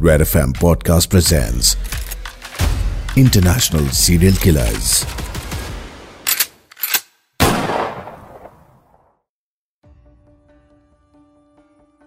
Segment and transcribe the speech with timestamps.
[0.00, 1.76] Red FM Podcast presents
[3.16, 4.92] International Serial Killers.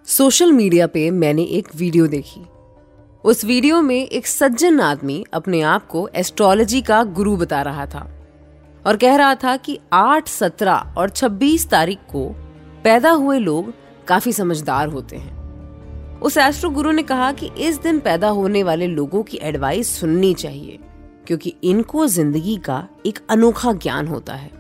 [0.08, 2.42] Social media पे मैंने एक वीडियो देखी
[3.26, 8.08] उस वीडियो में एक सज्जन आदमी अपने आप को एस्ट्रोलॉजी का गुरु बता रहा था
[8.86, 12.28] और कह रहा था कि 8, 17 और 26 तारीख को
[12.84, 13.74] पैदा हुए लोग
[14.08, 15.43] काफ़ी समझदार होते हैं
[16.24, 20.34] उस एस्ट्रो गुरु ने कहा कि इस दिन पैदा होने वाले लोगों की एडवाइस सुननी
[20.34, 20.78] चाहिए,
[21.28, 24.52] क्योंकि इनको ज़िंदगी का एक अनोखा ज्ञान होता है।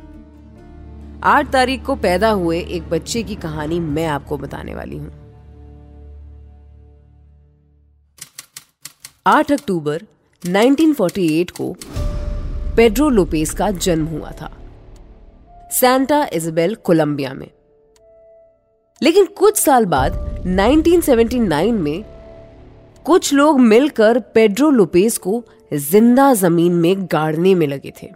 [1.23, 5.11] आठ तारीख को पैदा हुए एक बच्चे की कहानी मैं आपको बताने वाली हूँ।
[9.27, 10.03] 8 अक्टूबर
[10.43, 11.75] 1948 को
[12.77, 14.51] पेड्रो लोपेस का जन्म हुआ था,
[15.71, 17.49] सैंटा इजबेल कोलंबिया में।
[19.01, 22.03] लेकिन कुछ साल बाद 1979 में
[23.05, 28.07] कुछ लोग मिलकर पेड्रो लोपेस को ज़िंदा ज़मीन में गाड़ने में लगे थे।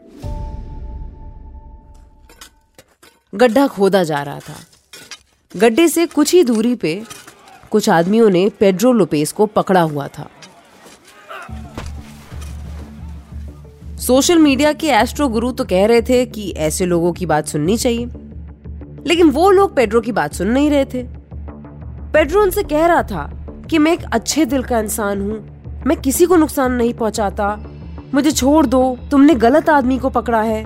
[3.34, 4.56] गड्ढा खोदा जा रहा था।
[5.52, 7.02] गड्ढे से कुछ ही दूरी पे
[7.72, 10.30] कुछ आदमियों ने पेड्रो लोपेस को पकड़ा हुआ था।
[14.00, 17.78] सोशल मीडिया के एस्ट्रो गुरु तो कह रहे थे कि ऐसे लोगों की बात सुननी
[17.78, 18.06] चाहिए,
[19.08, 21.17] लेकिन वो लोग पेड्रो की बात सुन नहीं रहे थे।
[22.18, 26.26] पेड्रो उनसे कह रहा था कि मैं एक अच्छे दिल का इंसान हूँ। मैं किसी
[26.26, 27.66] को नुकसान नहीं पहुंचाता।
[28.14, 30.66] मुझे छोड़ दो, तुमने गलत आदमी को पकड़ा है।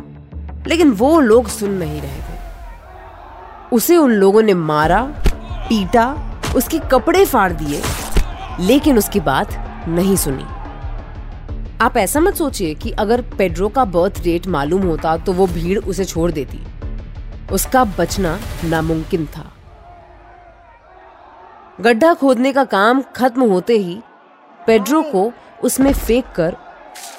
[0.68, 2.40] लेकिन वो लोग सुन नहीं रहे थे।
[3.74, 5.02] उसे उन लोगों ने मारा,
[5.70, 7.82] पीटा, उसके कपड़े फाड़ दिए,
[8.60, 9.48] लेकिन उसकी बात
[9.88, 10.46] नहीं सुनी।
[11.82, 15.80] आप ऐसा मत सोचिए कि अगर पेड्रो का बर्थ डेट मालूम होता तो वो भीड़
[15.80, 16.60] उसे छोड़ देती।
[17.52, 19.52] उसका बचना नामुमकिन था।
[21.82, 23.98] गड्ढा खोदने का काम खत्म होते ही
[24.68, 25.32] पेड्रो को
[25.64, 26.56] उसमें फेंक कर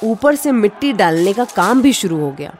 [0.04, 2.54] ऊपर से मिट्टी डालने का काम भी शुरू हो गया।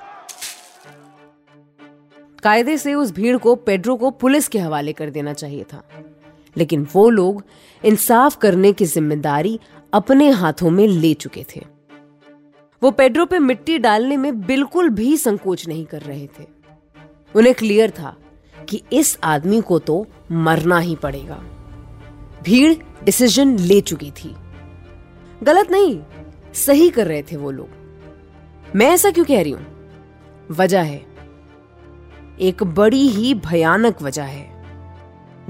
[2.43, 5.83] कायदे से उस भीड़ को पेड्रो को पुलिस के हवाले कर देना चाहिए था।
[6.57, 7.45] लेकिन वो लोग
[7.85, 9.59] इंसाफ करने की ज़िम्मेदारी
[9.93, 11.65] अपने हाथों में ले चुके थे।
[12.83, 16.47] वो पेड्रो पे मिट्टी डालने में बिल्कुल भी संकोच नहीं कर रहे थे।
[17.35, 18.17] उन्हें क्लियर था
[18.69, 21.43] कि इस आदमी को तो मरना ही पड़ेगा।
[22.43, 24.35] भीड़ डिसीज़न ले चुकी थी।
[25.43, 26.01] गलत नहीं,
[26.55, 27.69] सही कर रहे थे वो लोग।
[28.77, 29.67] मैं ऐसा क्यों कह रही हूँ?
[30.51, 31.03] वजह है।
[32.41, 34.65] एक बड़ी ही भयानक वजह है।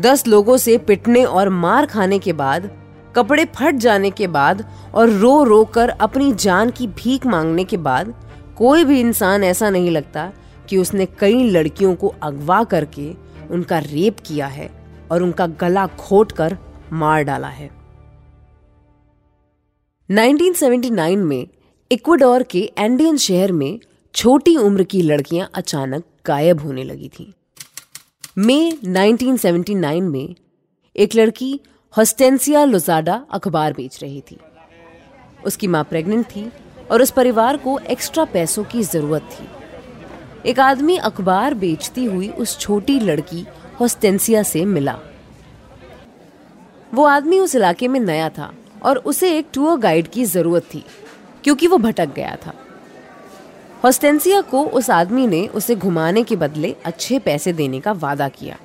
[0.00, 2.70] दस लोगों से पिटने और मार खाने के बाद,
[3.16, 7.76] कपड़े फट जाने के बाद और रो रो कर अपनी जान की भीख मांगने के
[7.76, 8.14] बाद,
[8.56, 10.32] कोई भी इंसान ऐसा नहीं लगता
[10.68, 13.12] कि उसने कई लड़कियों को अगवा करके
[13.50, 14.70] उनका रेप किया है
[15.10, 16.58] और उनका गला खोट कर
[16.92, 17.70] मार डाला है।
[20.10, 21.48] 1979 में
[21.92, 23.80] इक्वाडोर के एंडियन शहर में
[24.14, 27.32] छोटी उम्र की लड़कियाँ अचानक गायब होने लगी थीं।
[28.38, 30.34] मई 1979 में
[30.96, 31.60] एक लड़की
[31.96, 34.38] हॉस्टेंसिया लोजाडा अखबार बेच रही थी।
[35.46, 36.52] उसकी माँ प्रेग्नेंट थी
[36.90, 39.48] और उस परिवार को एक्स्ट्रा पैसों की ज़रूरत थी।
[40.50, 43.46] एक आदमी अखबार बेचती हुई उस छोटी लड़की
[43.80, 44.98] हॉस्टेंसिया से मिला।
[46.94, 50.84] वो आदमी उस इलाके में नया था और उसे एक टूर गाइड की ज़रूरत थी,
[51.44, 52.54] क्योंकि वो भटक गया था।
[53.84, 58.58] हॉस्टेंसिया को उस आदमी ने उसे घुमाने के बदले अच्छे पैसे देने का वादा किया।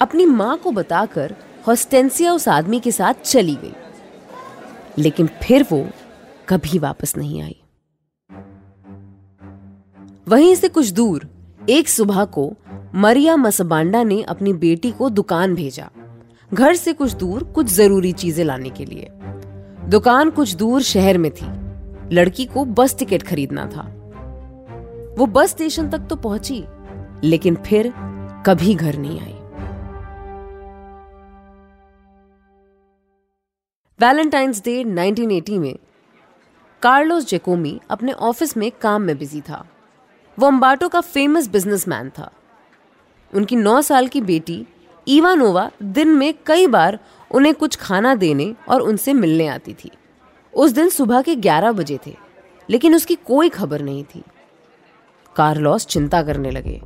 [0.00, 1.34] अपनी माँ को बताकर
[1.66, 3.72] हॉस्टेंसिया उस आदमी के साथ चली गई।
[4.98, 5.86] लेकिन फिर वो
[6.48, 7.62] कभी वापस नहीं आई।
[10.28, 11.28] वहीं से कुछ दूर,
[11.70, 12.52] एक सुबह को
[12.94, 15.90] मरिया मसबांडा ने अपनी बेटी को दुकान भेजा।
[16.54, 19.08] घर से कुछ दूर कुछ ज़रूरी चीज़ें लाने के लिए।
[19.88, 21.46] दुकान कुछ दूर शहर में थी।
[22.14, 23.82] लड़की को बस टिकट खरीदना था।
[25.18, 26.64] वो बस स्टेशन तक तो पहुँची,
[27.24, 27.92] लेकिन फिर
[28.46, 29.34] कभी घर नहीं आई।
[34.00, 35.76] वैलेंटाइंस डे 1980 में
[36.82, 39.64] कार्लोस जेकोमी अपने ऑफ़िस में काम में बिज़ी था।
[40.38, 42.30] वो अम्बाटो का फ़ेमस बिजनेसमैन था।
[43.34, 44.66] उनकी नौ साल की बेटी
[45.08, 46.98] इवानोवा दिन में कई बार
[47.30, 49.90] उन्हें कुछ खाना देने और उनसे मिलने आती थी।
[50.54, 52.16] उस दिन सुबह के 11 बजे थे,
[52.70, 54.22] लेकिन उसकी कोई खबर नहीं थी।
[55.36, 56.82] कार्लोस चिंता करने लगे।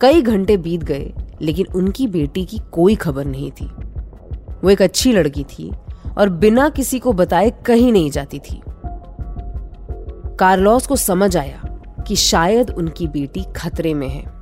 [0.00, 1.12] कई घंटे बीत गए,
[1.42, 3.66] लेकिन उनकी बेटी की कोई खबर नहीं थी।
[4.64, 5.72] वो एक अच्छी लड़की थी
[6.18, 8.62] और बिना किसी को बताए कहीं नहीं जाती थी।
[10.38, 11.62] कार्लोस को समझ आया
[12.06, 14.33] कि शायद उनकी बेटी खतरे में है।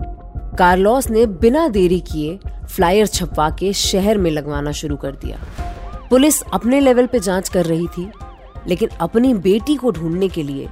[0.59, 5.39] कार्लोस ने बिना देरी किए फ्लायर छपवा के शहर में लगवाना शुरू कर दिया।
[6.11, 8.13] पुलिस अपने लेवल पे जाँच कर रही थी,
[8.67, 10.69] लेकिन अपनी बेटी को ढूँढने के लिए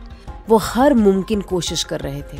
[0.48, 2.38] वो हर मुमकिन कोशिश कर रहे थे।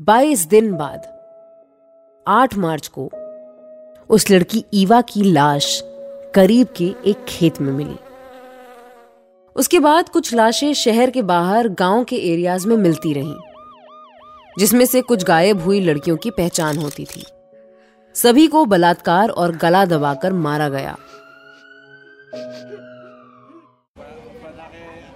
[0.00, 1.02] 22 दिन बाद
[2.28, 3.10] 8 मार्च को,
[4.10, 5.80] उस लड़की ईवा की लाश
[6.34, 7.96] करीब के एक खेत में मिली।
[9.56, 13.36] उसके बाद कुछ लाशें शहर के बाहर गाँव के एरियाज़ में मिलती रहीं।
[14.58, 17.24] जिसमें से कुछ गायब हुई लड़कियों की पहचान होती थी।
[18.14, 20.96] सभी को बलात्कार और गला दबाकर मारा गया।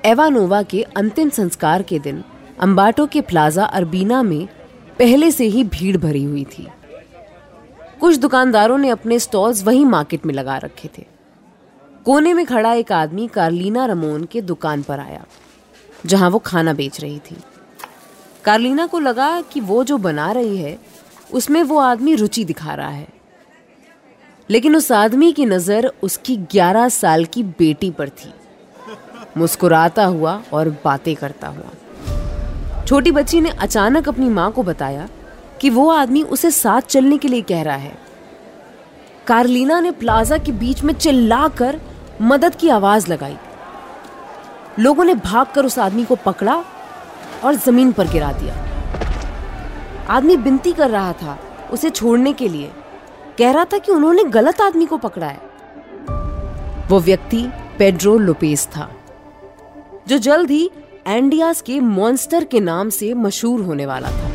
[0.05, 2.23] एवानोवा के अंतिम संस्कार के दिन
[2.61, 4.47] अंबाटो के प्लाजा अरबीना में
[4.99, 6.67] पहले से ही भीड़ भरी हुई थी।
[8.01, 11.05] कुछ दुकानदारों ने अपने स्टॉल्स वहीं मार्केट में लगा रखे थे।
[12.05, 15.25] कोने में खड़ा एक आदमी कार्लिना रमोन के दुकान पर आया,
[16.07, 17.37] जहाँ वो खाना बेच रही थी।
[18.47, 20.79] कार्लिना को लगा कि वो जो बना रही है,
[21.33, 23.09] उसमें वो आदमी रुचि दिखा रहा है।
[24.51, 28.35] लेकिन उस आदमी की नज़र उसकी 11 साल की बेटी पर थी।
[29.37, 31.65] मुस्कुराता हुआ और बातें करता हुआ।
[32.85, 35.09] छोटी बच्ची ने अचानक अपनी माँ को बताया
[35.61, 37.99] कि वो आदमी उसे साथ चलने के लिए कह रहा है।
[39.27, 41.81] कार्लिना ने प्लाजा के बीच में चिल्लाकर
[42.23, 43.37] मदद की आवाज़ लगाई।
[44.79, 46.65] लोगों ने भागकर उस आदमी को पकड़ा
[47.45, 48.55] और ज़मीन पर गिरा दिया।
[50.11, 51.39] आदमी बिनती कर रहा था
[51.73, 52.71] उसे छोड़ने के लिए।
[53.39, 55.41] कह रहा था कि उन्होंने गलत आदमी को पकड़ा है।
[56.89, 57.43] वो व्यक्ति
[57.79, 58.89] पेड्रो लोपेस था,
[60.09, 60.71] जो जल्द ही
[61.07, 64.31] एंडियास के मॉन्स्टर के नाम से मशहूर होने वाला था।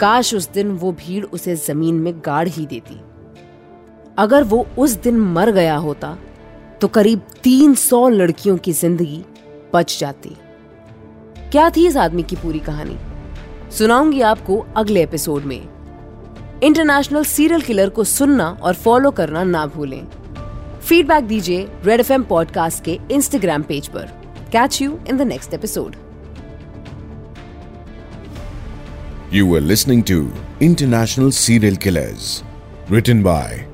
[0.00, 3.00] काश उस दिन वो भीड़ उसे ज़मीन में गाड़ ही देती।
[4.18, 6.16] अगर वो उस दिन मर गया होता
[6.80, 9.24] तो करीब 300 लड़कियों की ज़िंदगी
[9.74, 10.36] बच जाती।
[11.52, 12.96] क्या थी इस आदमी की पूरी कहानी?
[13.70, 15.68] सुनाऊँगी आपको अगले एपिसोड में।
[16.62, 20.06] इंटरनेशनल सीरियल किलर को सुनना और फॉलो करना ना भूलें।
[20.80, 24.02] फीडबैक दीजिए रेड एफएम पॉडकास्ट के इंस्टाग्राम पेज पर।
[24.52, 25.96] Catch you in the next episode
[29.32, 30.30] you are listening to
[30.62, 32.30] International Serial Killers,
[32.90, 33.66] written by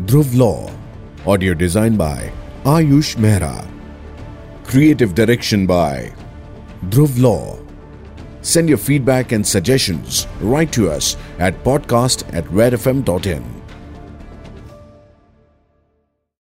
[0.00, 0.70] Dhruv Law.
[1.28, 2.18] Audio design by
[2.64, 3.79] Ayush Mehra.
[4.70, 6.12] Creative direction by
[6.90, 7.58] Dhruv Law.
[8.40, 13.59] Send your feedback and suggestions right to us at podcast at redfm.in.